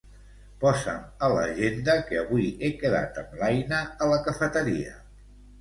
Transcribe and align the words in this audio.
Posa'm 0.61 1.03
a 1.27 1.27
l'agenda 1.33 1.95
que 2.09 2.19
avui 2.21 2.47
he 2.65 2.71
quedat 2.81 3.23
amb 3.25 3.39
l'Aina 3.43 3.83
a 4.07 4.09
la 4.15 4.21
cafeteria. 4.31 4.99